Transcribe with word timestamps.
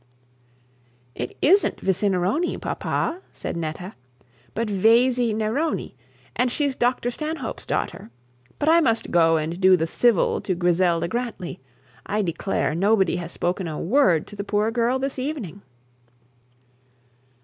'It 1.13 1.37
isn't 1.43 1.77
Vicinironi, 1.77 2.59
papa,' 2.59 3.21
said 3.33 3.55
Netta; 3.55 3.93
'but 4.55 4.67
Vesey 4.67 5.31
Neroni, 5.31 5.93
and 6.35 6.51
she's 6.51 6.75
Dr 6.75 7.11
Stanhope's 7.11 7.67
daughter. 7.67 8.09
But 8.57 8.67
I 8.67 8.79
must 8.81 9.11
go 9.11 9.37
and 9.37 9.61
do 9.61 9.77
the 9.77 9.85
civil 9.85 10.41
to 10.41 10.55
Griselda 10.55 11.07
Grantly; 11.07 11.59
I 12.03 12.23
declare 12.23 12.73
nobody 12.73 13.17
has 13.17 13.31
spoken 13.31 13.67
a 13.67 13.79
word 13.79 14.25
to 14.25 14.35
the 14.35 14.43
poor 14.43 14.71
girl 14.71 14.97
this 14.97 15.19
evening. 15.19 15.61